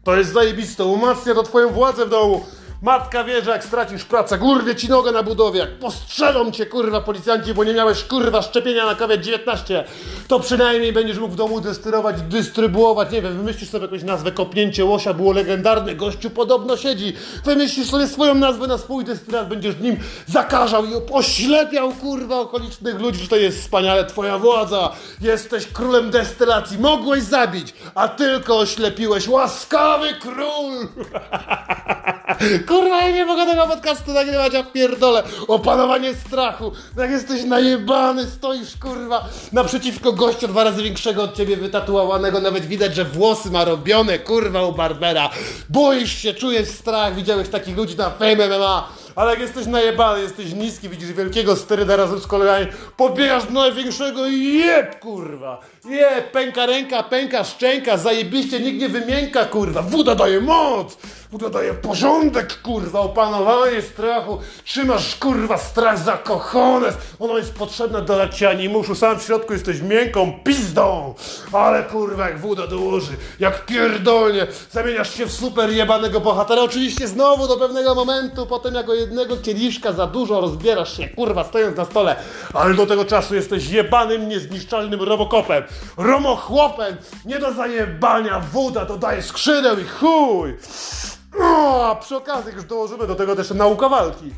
To 0.04 0.16
jest 0.16 0.32
zajebiste, 0.32 0.84
umacnia 0.84 1.34
to 1.34 1.42
twoją 1.42 1.68
władzę 1.68 2.06
w 2.06 2.10
domu. 2.10 2.44
Matka 2.84 3.24
wie, 3.24 3.42
że 3.42 3.50
jak 3.50 3.64
stracisz 3.64 4.04
pracę, 4.04 4.38
gurwie 4.38 4.76
ci 4.76 4.88
nogę 4.88 5.12
na 5.12 5.22
budowie, 5.22 5.60
jak 5.60 5.78
postrzelą 5.78 6.50
cię 6.50 6.66
kurwa 6.66 7.00
policjanci, 7.00 7.54
bo 7.54 7.64
nie 7.64 7.74
miałeś 7.74 8.04
kurwa 8.04 8.42
szczepienia 8.42 8.86
na 8.86 8.94
COVID-19, 8.94 9.84
to 10.28 10.40
przynajmniej 10.40 10.92
będziesz 10.92 11.18
mógł 11.18 11.34
w 11.34 11.36
domu 11.36 11.60
destylować, 11.60 12.22
dystrybuować, 12.22 13.10
nie 13.10 13.22
wiem, 13.22 13.36
wymyślisz 13.36 13.70
sobie 13.70 13.84
jakąś 13.84 14.02
nazwę, 14.02 14.32
kopnięcie 14.32 14.84
łosia 14.84 15.14
było 15.14 15.32
legendarne, 15.32 15.94
gościu 15.94 16.30
podobno 16.30 16.76
siedzi, 16.76 17.12
wymyślisz 17.44 17.90
sobie 17.90 18.06
swoją 18.06 18.34
nazwę 18.34 18.66
na 18.66 18.78
swój 18.78 19.04
destylat, 19.04 19.48
będziesz 19.48 19.80
nim 19.80 19.96
zakażał 20.26 20.84
i 20.84 20.88
oślepiał 21.12 21.92
kurwa 21.92 22.38
okolicznych 22.40 23.00
ludzi, 23.00 23.22
że 23.22 23.28
to 23.28 23.36
jest 23.36 23.60
wspaniale, 23.60 24.04
twoja 24.04 24.38
władza, 24.38 24.92
jesteś 25.20 25.66
królem 25.66 26.10
destylacji, 26.10 26.78
mogłeś 26.78 27.22
zabić, 27.22 27.74
a 27.94 28.08
tylko 28.08 28.58
oślepiłeś, 28.58 29.28
łaskawy 29.28 30.08
król! 30.20 30.88
Kurwa, 32.68 33.02
ja 33.02 33.10
nie 33.10 33.26
mogę 33.26 33.46
tego 33.46 33.66
podcastu 33.66 34.12
nagrywać, 34.12 34.52
ja 34.52 34.62
pierdolę. 34.62 35.22
Opanowanie 35.48 36.14
strachu. 36.14 36.72
Jak 36.96 37.10
jesteś 37.10 37.44
najebany, 37.44 38.26
stoisz, 38.26 38.76
kurwa, 38.76 39.28
naprzeciwko 39.52 40.12
gościa 40.12 40.48
dwa 40.48 40.64
razy 40.64 40.82
większego 40.82 41.22
od 41.22 41.36
ciebie, 41.36 41.56
wytatuowanego. 41.56 42.40
Nawet 42.40 42.66
widać, 42.66 42.94
że 42.94 43.04
włosy 43.04 43.50
ma 43.50 43.64
robione, 43.64 44.18
kurwa, 44.18 44.62
u 44.62 44.72
Barbera. 44.72 45.30
Boisz 45.68 46.18
się, 46.18 46.34
czujesz 46.34 46.68
strach. 46.68 47.14
Widziałeś 47.14 47.48
takich 47.48 47.76
ludzi 47.76 47.96
na 47.96 48.10
Fame 48.10 48.48
MMA. 48.48 48.88
Ale 49.16 49.30
jak 49.30 49.40
jesteś 49.40 49.66
najebany, 49.66 50.22
jesteś 50.22 50.52
niski, 50.52 50.88
widzisz 50.88 51.12
wielkiego 51.12 51.56
steryda 51.56 51.96
razem 51.96 52.18
z 52.18 52.26
kolegami, 52.26 52.66
podbiegasz 52.96 53.44
do 53.44 53.52
największego 53.52 54.26
i 54.26 54.58
jeb, 54.58 54.98
kurwa. 55.00 55.60
Jeb, 55.84 56.30
pęka 56.30 56.66
ręka, 56.66 57.02
pęka 57.02 57.44
szczęka, 57.44 57.96
zajebiście, 57.96 58.60
nikt 58.60 58.80
nie 58.80 58.88
wymięka, 58.88 59.44
kurwa. 59.44 59.82
Woda 59.82 60.14
daje 60.14 60.40
moc, 60.40 60.98
woda 61.32 61.50
daje 61.50 61.74
porządek, 61.74 62.62
kurwa, 62.62 63.00
opanowanie 63.00 63.82
strachu. 63.82 64.38
Trzymasz, 64.64 65.16
kurwa, 65.16 65.58
strach 65.58 65.98
za 65.98 66.12
kochones. 66.12 66.94
Ono 67.20 67.38
jest 67.38 67.54
potrzebne 67.54 68.02
do 68.02 68.16
leczenia 68.16 68.50
animuszu. 68.50 68.94
Sam 68.94 69.18
w 69.18 69.22
środku 69.22 69.52
jesteś 69.52 69.80
miękką 69.80 70.32
pizdą. 70.44 71.14
Ale, 71.52 71.82
kurwa, 71.82 72.28
jak 72.28 72.38
woda 72.40 72.66
dołoży, 72.66 73.12
jak 73.40 73.66
pierdolnie, 73.66 74.46
zamieniasz 74.70 75.14
się 75.14 75.26
w 75.26 75.32
super 75.32 75.70
jebanego 75.70 76.20
bohatera. 76.20 76.62
Oczywiście 76.62 77.08
znowu 77.08 77.48
do 77.48 77.56
pewnego 77.56 77.94
momentu, 77.94 78.46
potem 78.46 78.74
jako 78.74 78.94
jednego 79.04 79.36
kieliszka 79.36 79.92
za 79.92 80.06
dużo 80.06 80.40
rozbierasz 80.40 80.96
się, 80.96 81.08
kurwa, 81.08 81.44
stojąc 81.44 81.76
na 81.76 81.84
stole. 81.84 82.16
Ale 82.54 82.74
do 82.74 82.86
tego 82.86 83.04
czasu 83.04 83.34
jesteś 83.34 83.70
jebanym, 83.70 84.28
niezniszczalnym 84.28 85.02
robokopem. 85.02 85.64
Romochłopem, 85.96 86.96
nie 87.24 87.38
do 87.38 87.52
zajebania, 87.52 88.40
woda 88.52 88.84
dodaje 88.84 89.22
skrzydeł 89.22 89.78
i 89.78 89.84
chuj. 89.84 90.56
O, 91.40 91.90
a 91.90 91.94
przy 91.94 92.16
okazji 92.16 92.52
już 92.54 92.64
dołożymy 92.64 93.06
do 93.06 93.14
tego 93.14 93.36
też 93.36 93.50
nauka 93.50 93.88
walki. 93.88 94.32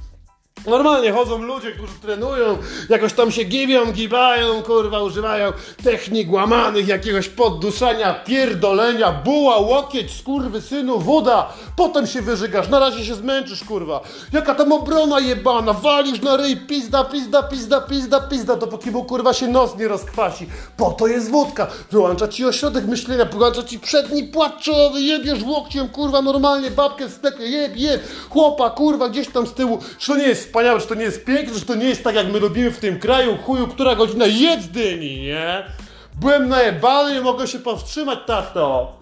Normalnie 0.66 1.12
chodzą 1.12 1.38
ludzie, 1.38 1.72
którzy 1.72 1.92
trenują, 2.02 2.58
jakoś 2.88 3.12
tam 3.12 3.30
się 3.30 3.44
gibią, 3.44 3.92
gibają, 3.92 4.62
kurwa, 4.62 5.02
używają 5.02 5.52
technik 5.84 6.32
łamanych, 6.32 6.88
jakiegoś 6.88 7.28
podduszania, 7.28 8.14
pierdolenia, 8.14 9.12
buła, 9.12 9.56
łokieć, 9.56 10.18
skurwy, 10.18 10.60
synu, 10.60 10.98
woda, 10.98 11.52
potem 11.76 12.06
się 12.06 12.22
wyżygasz, 12.22 12.68
na 12.68 12.78
razie 12.78 13.04
się 13.04 13.14
zmęczysz, 13.14 13.64
kurwa. 13.64 14.00
Jaka 14.32 14.54
tam 14.54 14.72
obrona 14.72 15.20
jebana, 15.20 15.72
walisz 15.72 16.22
na 16.22 16.36
ryj, 16.36 16.56
pizda, 16.56 17.04
pizda, 17.04 17.42
pizda, 17.42 17.80
pizda, 17.80 18.20
pizda, 18.20 18.56
dopóki 18.56 18.90
mu, 18.90 19.04
kurwa, 19.04 19.32
się 19.32 19.48
nos 19.48 19.76
nie 19.76 19.88
rozkwasi. 19.88 20.46
Po 20.76 20.90
to 20.90 21.06
jest 21.06 21.30
wódka, 21.30 21.66
wyłącza 21.90 22.28
ci 22.28 22.44
ośrodek 22.44 22.84
myślenia, 22.86 23.24
wyłącza 23.24 23.62
ci 23.62 23.78
przedni 23.78 24.24
płat 24.24 24.60
czołowy, 24.60 25.00
jebiesz 25.00 25.42
łokciem, 25.42 25.88
kurwa, 25.88 26.22
normalnie, 26.22 26.70
babkę 26.70 27.08
w 27.08 27.12
sklepie, 27.12 27.44
jeb, 27.44 27.76
jeb, 27.76 28.02
chłopa, 28.30 28.70
kurwa, 28.70 29.08
gdzieś 29.08 29.28
tam 29.28 29.46
z 29.46 29.52
tyłu, 29.52 29.78
czy 29.98 30.06
to 30.06 30.16
nie 30.16 30.28
jest 30.28 30.45
wspaniałe, 30.46 30.80
czy 30.80 30.86
to 30.86 30.94
nie 30.94 31.04
jest 31.04 31.24
piękne, 31.24 31.60
czy 31.60 31.66
to 31.66 31.74
nie 31.74 31.88
jest 31.88 32.04
tak, 32.04 32.14
jak 32.14 32.32
my 32.32 32.38
lubimy 32.38 32.70
w 32.70 32.78
tym 32.78 32.98
kraju, 32.98 33.36
chuju, 33.36 33.68
która 33.68 33.94
godzina, 33.94 34.26
jedz 34.26 34.68
dyni, 34.68 35.20
nie? 35.20 35.64
Byłem 36.20 36.48
najebany, 36.48 37.14
nie 37.14 37.20
mogę 37.20 37.46
się 37.46 37.58
powstrzymać, 37.58 38.18
tato. 38.26 38.96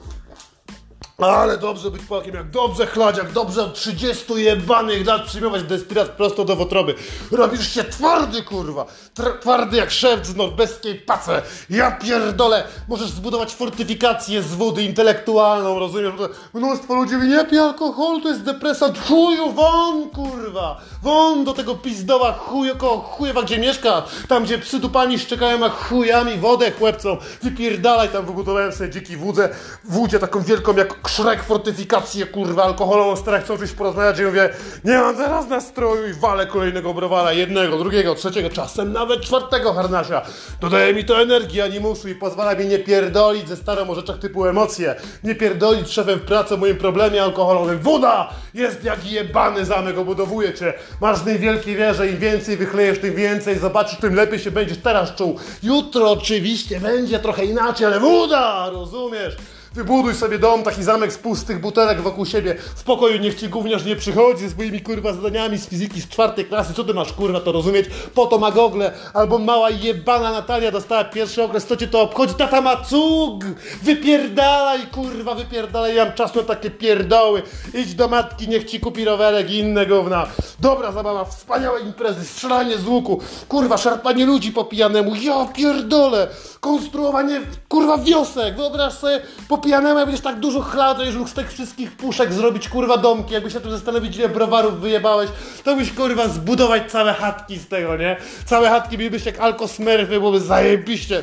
Ale 1.18 1.58
dobrze 1.58 1.90
być 1.90 2.02
Polakiem, 2.02 2.34
jak 2.34 2.50
dobrze 2.50 2.86
chlać, 2.86 3.16
jak 3.18 3.32
dobrze 3.32 3.62
od 3.62 3.74
30 3.74 4.34
jebanych 4.34 5.06
lat 5.06 5.22
przyjmować 5.22 5.62
destylat 5.62 6.08
prosto 6.08 6.44
do 6.44 6.56
wątroby. 6.56 6.94
Robisz 7.32 7.74
się 7.74 7.84
twardy, 7.84 8.42
kurwa. 8.42 8.86
Tr- 9.16 9.38
twardy 9.38 9.76
jak 9.76 9.90
szewc 9.90 10.26
z 10.26 10.36
norweskiej 10.36 10.94
pace. 10.94 11.42
Ja 11.70 11.90
pierdolę. 11.90 12.64
Możesz 12.88 13.10
zbudować 13.10 13.54
fortyfikację 13.54 14.42
z 14.42 14.54
wody 14.54 14.82
intelektualną, 14.82 15.78
rozumiesz? 15.78 16.12
Mnóstwo 16.54 16.94
ludzi 16.94 17.14
mówi, 17.14 17.28
nie 17.28 17.44
pij 17.44 17.58
alkoholu, 17.58 18.20
to 18.20 18.28
jest 18.28 18.42
depresant. 18.42 18.98
Chuju, 19.08 19.52
won, 19.52 20.10
kurwa. 20.10 20.80
Won 21.02 21.44
do 21.44 21.52
tego 21.52 21.74
pizdowa 21.74 22.32
chuju, 22.32 22.76
koło 22.76 22.98
chujewa, 22.98 23.42
gdzie 23.42 23.58
mieszka. 23.58 24.02
Tam, 24.28 24.44
gdzie 24.44 24.58
psy 24.58 24.78
dupami 24.78 25.18
szczekają, 25.18 25.64
a 25.64 25.68
chujami 25.68 26.38
wodę 26.38 26.70
chłepcą. 26.70 27.16
Wypierdalaj, 27.42 28.08
tam 28.08 28.26
wybudowałem 28.26 28.72
sobie 28.72 28.90
dziki 28.90 29.16
wódze, 29.16 29.48
wódzie 29.84 30.18
taką 30.18 30.42
wielką 30.42 30.76
jak 30.76 31.03
Szrek 31.08 31.42
fortyfikację, 31.42 32.26
kurwa, 32.26 32.64
alkoholową, 32.64 33.16
starach 33.16 33.44
chcą 33.44 33.58
coś 33.58 33.72
porozmawiać 33.72 34.18
i 34.18 34.22
mówię, 34.22 34.50
nie 34.84 34.98
mam 34.98 35.16
teraz 35.16 35.48
nastroju 35.48 36.08
i 36.08 36.12
walę 36.12 36.46
kolejnego 36.46 36.94
browara, 36.94 37.32
jednego, 37.32 37.78
drugiego, 37.78 38.14
trzeciego, 38.14 38.50
czasem 38.50 38.92
nawet 38.92 39.20
czwartego 39.20 39.72
harnasia. 39.72 40.22
Dodaje 40.60 40.94
mi 40.94 41.04
to 41.04 41.22
energii, 41.22 41.60
animuszu 41.60 42.08
i 42.08 42.14
pozwala 42.14 42.54
mi 42.54 42.66
nie 42.66 42.78
pierdolić 42.78 43.48
ze 43.48 43.56
starą 43.56 43.90
o 43.90 43.94
rzeczach 43.94 44.18
typu 44.18 44.46
emocje, 44.46 44.94
nie 45.24 45.34
pierdolić 45.34 45.90
szefem 45.90 46.18
w 46.18 46.22
pracy 46.24 46.54
o 46.54 46.56
moim 46.56 46.76
problemie 46.76 47.22
alkoholowym. 47.22 47.78
Woda 47.78 48.30
jest 48.54 48.84
jak 48.84 49.12
jebany 49.12 49.64
zamek, 49.64 49.98
obudowuje 49.98 50.54
cię. 50.54 50.74
Masz 51.00 51.18
w 51.18 51.24
wielkiej 51.24 51.76
wierze, 51.76 52.08
im 52.08 52.18
więcej 52.18 52.56
wychlejesz, 52.56 52.98
tym 52.98 53.14
więcej, 53.14 53.58
zobaczysz, 53.58 53.98
tym 53.98 54.14
lepiej 54.14 54.38
się 54.38 54.50
będziesz 54.50 54.78
teraz 54.78 55.14
czuł. 55.14 55.38
Jutro 55.62 56.10
oczywiście 56.10 56.80
będzie 56.80 57.18
trochę 57.18 57.44
inaczej, 57.44 57.86
ale 57.86 58.00
woda, 58.00 58.70
rozumiesz? 58.70 59.36
Wybuduj 59.74 60.14
sobie 60.14 60.38
dom, 60.38 60.62
taki 60.62 60.82
zamek 60.84 61.12
z 61.12 61.18
pustych 61.18 61.60
butelek 61.60 62.00
wokół 62.00 62.26
siebie. 62.26 62.54
W 62.76 62.84
pokoju 62.84 63.18
niech 63.18 63.34
ci 63.34 63.48
gówniarz 63.48 63.84
nie 63.84 63.96
przychodzi 63.96 64.48
z 64.48 64.56
moimi 64.56 64.80
kurwa 64.80 65.12
zadaniami 65.12 65.58
z 65.58 65.68
fizyki 65.68 66.00
z 66.00 66.08
czwartej 66.08 66.44
klasy. 66.44 66.74
Co 66.74 66.84
ty 66.84 66.94
masz 66.94 67.12
kurwa 67.12 67.40
to 67.40 67.52
rozumieć? 67.52 67.86
Po 68.14 68.26
to 68.26 68.38
ma 68.38 68.50
gogle. 68.50 68.92
Albo 69.14 69.38
mała 69.38 69.70
jebana 69.70 70.32
Natalia 70.32 70.70
dostała 70.70 71.04
pierwszy 71.04 71.42
okres, 71.42 71.66
co 71.66 71.76
cię 71.76 71.86
to 71.86 72.00
obchodzi? 72.00 72.34
Tata 72.34 72.60
ma 72.60 72.76
cug! 72.76 73.44
Wypierdalaj 73.82 74.86
kurwa, 74.86 75.34
wypierdalaj. 75.34 75.94
Ja 75.94 76.04
mam 76.04 76.14
czas 76.14 76.34
na 76.34 76.42
takie 76.42 76.70
pierdoły. 76.70 77.42
Idź 77.74 77.94
do 77.94 78.08
matki, 78.08 78.48
niech 78.48 78.64
ci 78.64 78.80
kupi 78.80 79.04
rowerek 79.04 79.50
i 79.50 79.58
inne 79.58 79.86
gówna. 79.86 80.26
Dobra 80.60 80.92
zabawa, 80.92 81.24
wspaniałe 81.24 81.80
imprezy, 81.80 82.24
strzelanie 82.24 82.78
z 82.78 82.86
łuku. 82.86 83.20
Kurwa, 83.48 83.76
szarpanie 83.78 84.26
ludzi 84.26 84.52
po 84.52 84.64
pijanemu. 84.64 85.14
Ja 85.14 85.46
pierdolę. 85.46 86.28
Konstruowanie 86.60 87.40
kurwa 87.68 87.98
wiosek. 87.98 88.56
Wyobraź 88.56 88.92
sobie 88.92 89.20
po 89.48 89.58
pijanemu, 89.64 89.98
jak 89.98 90.06
będziesz 90.06 90.24
tak 90.24 90.40
dużo 90.40 90.60
chlał, 90.60 90.94
to 90.94 91.04
już 91.04 91.16
mógł 91.16 91.30
z 91.30 91.34
tych 91.34 91.52
wszystkich 91.52 91.96
puszek 91.96 92.32
zrobić 92.32 92.68
kurwa 92.68 92.96
domki. 92.96 93.34
Jakbyś 93.34 93.52
się 93.52 93.60
tu 93.60 93.70
zastanowić, 93.70 94.16
ile 94.16 94.28
browarów 94.28 94.80
wyjebałeś, 94.80 95.30
to 95.64 95.76
byś 95.76 95.92
kurwa 95.92 96.28
zbudować 96.28 96.90
całe 96.92 97.14
chatki 97.14 97.58
z 97.58 97.68
tego, 97.68 97.96
nie? 97.96 98.16
Całe 98.44 98.68
chatki 98.68 98.98
byłybyś 98.98 99.26
jak 99.26 99.40
alkosmerfy, 99.40 100.18
byłoby 100.18 100.40
zajebiście. 100.40 101.22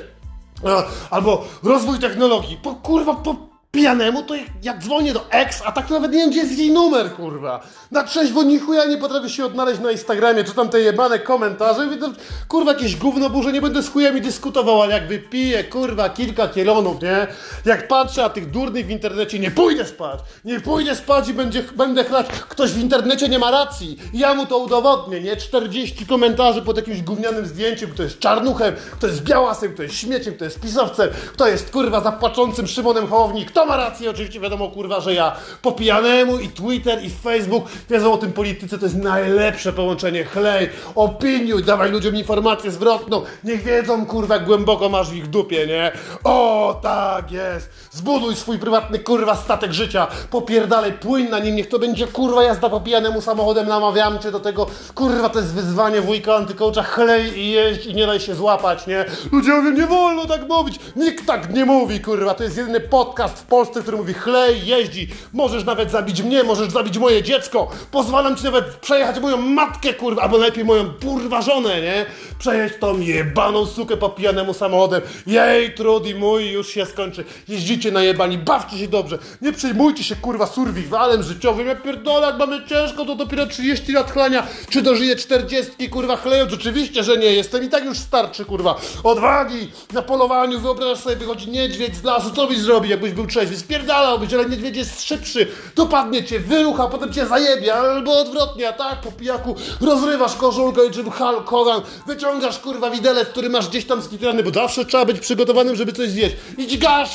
A, 0.66 0.84
Albo 1.16 1.46
rozwój 1.64 2.00
technologii. 2.00 2.58
Po 2.64 2.76
kurwa, 2.76 3.14
po 3.14 3.51
pijanemu 3.72 4.24
to 4.24 4.34
jak, 4.64 4.84
dzwonię 4.84 5.14
do 5.14 5.30
ex, 5.30 5.62
a 5.66 5.72
tak 5.72 5.90
nawet 5.90 6.12
nie 6.12 6.18
wiem, 6.18 6.30
gdzie 6.30 6.40
jest 6.40 6.58
jej 6.58 6.72
numer, 6.72 7.12
kurwa. 7.12 7.64
Na 7.92 8.04
trzeźwo 8.04 8.44
ni 8.44 8.60
chuja 8.60 8.86
nie 8.86 8.98
potrafię 8.98 9.30
się 9.30 9.46
odnaleźć 9.46 9.82
na 9.82 9.92
Instagramie, 9.92 10.44
czytam 10.44 10.70
te 10.70 10.80
jebane 10.80 11.20
komentarze, 11.20 11.86
mówię, 11.86 11.98
to, 11.98 12.10
kurwa, 12.48 12.74
jakieś 12.74 12.96
gówno 12.96 13.30
burze, 13.30 13.52
nie 13.52 13.62
będę 13.62 13.84
z 13.84 13.90
chujami 13.90 14.22
dyskutował, 14.22 14.82
ale 14.82 14.94
jak 14.94 15.08
wypiję, 15.08 15.64
kurwa, 15.64 16.10
kilka 16.10 16.48
kielonów, 16.48 17.02
nie? 17.02 17.28
Jak 17.66 17.88
patrzę, 17.88 18.24
a 18.24 18.30
tych 18.30 18.52
durnych 18.52 18.86
w 18.86 18.90
internecie, 18.90 19.40
nie 19.40 19.52
pójdę 19.52 19.86
spać, 19.86 20.20
nie 20.46 20.60
pójdę 20.60 20.96
spać 20.96 21.30
i 21.30 21.34
będzie, 21.34 21.64
będę 21.64 22.04
chlać, 22.04 22.28
ktoś 22.28 22.72
w 22.72 22.80
internecie 22.80 23.30
nie 23.30 23.40
ma 23.40 23.52
racji, 23.52 23.98
ja 24.14 24.34
mu 24.34 24.46
to 24.46 24.58
udowodnię, 24.58 25.22
nie? 25.22 25.36
40 25.38 26.06
komentarzy 26.06 26.62
pod 26.62 26.78
jakimś 26.78 27.02
gównianym 27.02 27.46
zdjęciem, 27.46 27.92
kto 27.92 28.04
jest 28.04 28.20
czarnuchem, 28.20 28.76
kto 28.92 29.08
jest 29.08 29.24
białasem, 29.24 29.74
kto 29.74 29.84
jest 29.84 29.96
śmieciem, 29.96 30.34
kto 30.34 30.46
jest 30.46 30.60
pisowcem, 30.60 31.10
kto 31.34 31.48
jest, 31.48 31.72
kurwa, 31.72 32.02
zapłaczącym 32.02 32.68
Szymonem 32.68 33.08
Hołowni, 33.08 33.46
kto 33.46 33.61
Kto 33.62 33.68
ma 33.70 33.78
rację? 33.78 34.10
Oczywiście 34.10 34.40
wiadomo, 34.40 34.68
kurwa, 34.68 35.00
że 35.00 35.14
ja 35.14 35.36
po 35.62 35.72
pijanemu 35.72 36.40
i 36.40 36.50
Twitter 36.50 37.04
i 37.04 37.10
Facebook, 37.10 37.66
wiedzą 37.90 38.14
o 38.14 38.18
tym 38.18 38.34
polityce, 38.34 38.78
to 38.78 38.86
jest 38.86 38.98
najlepsze 38.98 39.74
połączenie. 39.74 40.24
Chlej, 40.24 40.70
opiniuj, 40.96 41.64
dawaj 41.64 41.92
ludziom 41.92 42.16
informację 42.16 42.72
zwrotną, 42.72 43.22
niech 43.44 43.64
wiedzą, 43.64 44.06
kurwa, 44.06 44.36
jak 44.36 44.46
głęboko 44.46 44.90
masz 44.90 45.10
w 45.10 45.16
ich 45.16 45.28
dupie, 45.28 45.68
nie? 45.68 45.92
O, 46.24 46.80
tak 46.84 47.32
jest! 47.32 47.70
Zbuduj 47.92 48.36
swój 48.36 48.60
prywatny, 48.60 49.00
kurwa, 49.00 49.36
statek 49.36 49.74
życia, 49.74 50.08
popierdalej, 50.30 50.94
płyń 50.94 51.30
na 51.30 51.40
nim, 51.40 51.56
niech 51.56 51.70
to 51.70 51.80
będzie, 51.80 52.08
kurwa, 52.08 52.44
jazda 52.44 52.70
po 52.70 52.82
pijanemu 52.82 53.22
samochodem, 53.22 53.68
namawiam 53.68 54.20
cię 54.20 54.32
do 54.32 54.40
tego, 54.40 54.68
kurwa, 54.96 55.30
to 55.30 55.40
jest 55.40 55.54
wyzwanie 55.54 56.02
wujka 56.02 56.36
antykołcza, 56.36 56.84
chlej 56.84 57.40
i 57.40 57.52
jeźdź 57.52 57.86
i 57.86 57.96
nie 57.96 58.08
daj 58.08 58.20
się 58.20 58.36
złapać, 58.36 58.88
nie? 58.88 59.06
Ludzie 59.32 59.52
mówią, 59.54 59.72
nie 59.72 59.88
wolno 59.88 60.26
tak 60.26 60.50
mówić, 60.50 60.80
nikt 60.96 61.26
tak 61.26 61.54
nie 61.54 61.66
mówi, 61.66 62.00
kurwa, 62.00 62.34
to 62.34 62.44
jest 62.44 62.58
jedyny 62.58 62.80
podcast 62.80 63.46
Polsce, 63.52 63.82
który 63.82 63.98
mówi 63.98 64.14
chlej, 64.14 64.66
jeździ, 64.66 65.08
możesz 65.34 65.64
nawet 65.64 65.92
zabić 65.92 66.22
mnie, 66.22 66.44
możesz 66.44 66.70
zabić 66.70 66.98
moje 66.98 67.24
dziecko, 67.24 67.72
pozwalam 67.92 68.36
ci 68.36 68.44
nawet 68.44 68.66
przejechać 68.66 69.20
moją 69.20 69.38
matkę, 69.38 69.94
kurwa, 69.94 70.22
albo 70.22 70.38
najlepiej 70.38 70.66
moją, 70.66 70.94
kurwa, 71.06 71.42
żonę, 71.42 71.82
nie? 71.82 72.06
Przejeźdź 72.40 72.76
tą 72.80 73.00
jebaną 73.00 73.66
sukę 73.66 73.98
po 73.98 74.10
pijanemu 74.10 74.54
samochodem, 74.54 75.02
jej, 75.28 75.74
trud 75.76 76.08
i 76.08 76.16
mój 76.16 76.52
już 76.52 76.68
się 76.68 76.86
skończy, 76.86 77.24
jeździcie 77.48 77.92
na 77.92 78.04
jebani, 78.04 78.38
bawcie 78.38 78.78
się 78.78 78.88
dobrze, 78.88 79.18
nie 79.42 79.54
przejmujcie 79.54 80.04
się, 80.04 80.16
kurwa, 80.16 80.48
survivalem 80.48 81.24
życiowym, 81.24 81.68
ja 81.68 81.76
pierdolę, 81.76 82.28
jak 82.28 82.38
mamy 82.38 82.66
ciężko, 82.68 83.06
to 83.06 83.16
dopiero 83.16 83.48
30 83.48 83.92
lat 83.92 84.12
chlania, 84.12 84.48
czy 84.70 84.82
dożyję 84.82 85.16
40, 85.16 85.90
kurwa, 85.90 86.16
chlejąc, 86.16 86.54
oczywiście, 86.54 87.04
że 87.04 87.18
nie, 87.18 87.34
jestem 87.34 87.64
i 87.64 87.70
tak 87.70 87.86
już 87.86 87.98
starczy, 87.98 88.46
kurwa, 88.46 88.82
odwagi, 89.04 89.72
na 89.94 90.02
polowaniu, 90.02 90.60
wyobrażasz 90.60 91.00
sobie, 91.00 91.16
wychodzi 91.16 91.50
niedźwiedź 91.50 91.96
z 91.96 92.04
lasu, 92.04 92.32
co 92.36 92.48
byś 92.48 92.58
zrobił, 92.58 92.92
jakbyś 92.92 93.12
był 93.12 93.28
trzeźwy, 93.42 93.58
spierdalałbyś, 93.58 94.34
ale 94.34 94.46
niedźwiedź 94.46 94.78
jest 94.78 95.04
szybszy, 95.04 95.48
dopadnie 95.76 96.24
cię, 96.24 96.40
wyrucha, 96.40 96.88
potem 96.88 97.14
cię 97.14 97.26
zajebie, 97.26 97.74
albo 97.74 98.20
odwrotnie, 98.20 98.70
a 98.70 98.74
tak, 98.74 99.02
po 99.02 99.12
pijaku, 99.12 99.56
rozrywasz 99.82 100.36
koszulkę 100.36 100.86
i 100.86 100.92
czym 100.92 101.12
Hulk 101.12 101.50
Hogan, 101.50 101.82
wyciągasz, 102.08 102.60
kurwa, 102.60 102.90
widelec, 102.90 103.28
który 103.28 103.50
masz 103.50 103.70
gdzieś 103.70 103.86
tam 103.86 104.02
skitrany, 104.02 104.44
bo 104.44 104.52
zawsze 104.52 104.86
trzeba 104.86 105.06
być 105.06 105.20
przygotowanym, 105.20 105.76
żeby 105.76 105.94
coś 105.94 106.10
zjeść, 106.10 106.36
i 106.58 106.68
dźgasz, 106.68 107.10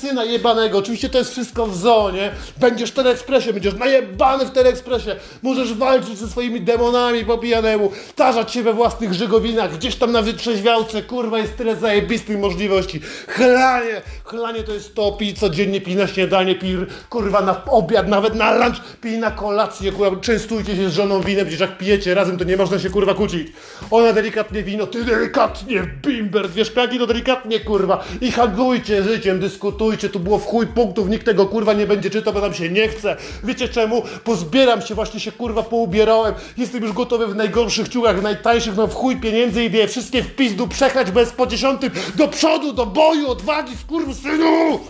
syna 0.00 0.24
jebanego, 0.24 0.78
oczywiście 0.78 1.08
to 1.08 1.18
jest 1.18 1.30
wszystko 1.30 1.66
w 1.66 1.76
zonie, 1.76 2.32
będziesz 2.56 2.90
w 2.90 2.94
Teleekspresie, 2.94 3.52
będziesz 3.52 3.74
najebany 3.74 4.46
w 4.46 4.50
Teleekspresie, 4.50 5.16
możesz 5.42 5.74
walczyć 5.74 6.18
ze 6.18 6.28
swoimi 6.28 6.60
demonami 6.60 7.24
po 7.24 7.38
pijanemu, 7.38 7.92
tarzać 8.16 8.52
się 8.52 8.62
we 8.62 8.72
własnych 8.72 9.14
żygowinach, 9.14 9.76
gdzieś 9.76 9.96
tam 9.96 10.12
na 10.12 10.22
wytrzeźwiałce, 10.22 11.02
kurwa, 11.02 11.38
jest 11.38 11.56
tyle 11.56 11.76
zajebistych 11.76 12.38
możliwości. 12.38 13.00
Chlanie, 13.28 14.02
chlanie 14.24 14.62
to 14.62 14.72
jest 14.72 14.94
to, 14.94 15.12
pij 15.12 15.34
codziennie, 15.50 15.80
pij 15.80 15.96
na 15.96 16.06
śniadanie, 16.06 16.54
pij, 16.54 16.76
kurwa, 17.08 17.40
na 17.40 17.64
obiad, 17.64 18.08
nawet 18.08 18.34
na 18.34 18.54
lunch, 18.54 18.80
pij 19.00 19.18
na 19.18 19.30
kolację, 19.30 19.92
kurwa, 19.92 20.20
częstujcie 20.20 20.76
się 20.76 20.90
z 20.90 20.92
żoną 20.92 21.20
winem, 21.20 21.46
przecież 21.46 21.60
jak 21.60 21.78
pijecie 21.78 22.14
razem, 22.14 22.38
to 22.38 22.44
nie 22.44 22.56
można 22.56 22.78
się, 22.78 22.90
kurwa, 22.90 23.14
kłócić. 23.14 23.48
Ona 23.90 24.12
delikatnie 24.12 24.62
wino, 24.62 24.86
ty 24.86 25.04
delikatnie 25.04 25.82
bimber, 26.02 26.48
dwie 26.48 26.64
szklanki 26.64 26.98
to 26.98 27.06
delikatnie, 27.06 27.60
kurwa, 27.60 28.04
i 28.20 28.32
handlujcie 28.32 29.02
życiem, 29.02 29.40
dyskutujcie, 29.40 30.08
tu 30.08 30.20
było 30.20 30.38
w 30.38 30.46
chuj 30.46 30.66
punktów, 30.66 31.08
nikt 31.08 31.26
tego, 31.26 31.46
kurwa, 31.46 31.72
nie 31.72 31.86
będzie 31.86 32.10
czytał, 32.10 32.32
bo 32.34 32.40
nam 32.40 32.54
się 32.54 32.68
nie 32.68 32.88
chce. 32.88 33.16
Wiecie 33.44 33.68
czemu? 33.68 34.02
Pozbieram 34.24 34.82
się, 34.82 34.94
właśnie 34.94 35.20
się, 35.20 35.32
kurwa, 35.32 35.62
poubierałem, 35.62 36.34
jestem 36.56 36.82
już 36.82 36.92
gotowy 36.92 37.26
w 37.26 37.36
najgorszych 37.36 37.88
ciuchach, 37.88 38.22
najtańszych, 38.22 38.76
no 38.76 38.86
w 38.86 38.94
chuj 38.94 39.16
pieniędzy 39.16 39.64
i 39.64 39.72
je 39.72 39.88
wszystkie 39.88 40.22
w 40.22 40.36
pizdu 40.36 40.68
przechać 40.68 41.10
bez 41.10 41.32
po 41.32 41.46
dziesiątym, 41.46 41.90
do 42.14 42.28
przodu, 42.28 42.72
do 42.72 42.86
boju, 42.86 43.30
odwagi, 43.30 43.76
skurwysynu! 43.76 44.80